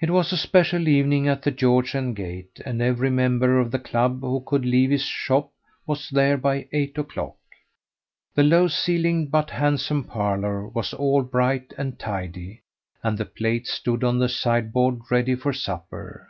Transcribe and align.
It 0.00 0.10
was 0.10 0.30
a 0.32 0.36
special 0.36 0.86
evening 0.86 1.26
at 1.26 1.42
the 1.42 1.50
"George 1.50 1.96
and 1.96 2.14
Gate," 2.14 2.60
and 2.64 2.80
every 2.80 3.10
member 3.10 3.58
of 3.58 3.72
the 3.72 3.80
club 3.80 4.20
who 4.20 4.40
could 4.46 4.64
leave 4.64 4.90
his 4.90 5.02
shop 5.02 5.50
was 5.88 6.08
there 6.08 6.36
by 6.36 6.68
eight 6.70 6.96
o'clock. 6.98 7.34
The 8.36 8.44
low 8.44 8.68
ceilinged 8.68 9.32
but 9.32 9.50
handsome 9.50 10.04
parlour 10.04 10.68
was 10.68 10.94
all 10.94 11.22
bright 11.24 11.72
and 11.76 11.98
tidy, 11.98 12.62
and 13.02 13.18
the 13.18 13.24
plates 13.24 13.72
stood 13.72 14.04
on 14.04 14.22
a 14.22 14.28
sideboard 14.28 15.00
ready 15.10 15.34
for 15.34 15.52
supper. 15.52 16.28